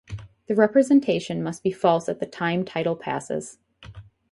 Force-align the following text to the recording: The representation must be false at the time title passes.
The 0.47 0.55
representation 0.55 1.43
must 1.43 1.61
be 1.61 1.69
false 1.69 2.09
at 2.09 2.19
the 2.19 2.25
time 2.25 2.65
title 2.65 2.95
passes. 2.95 3.59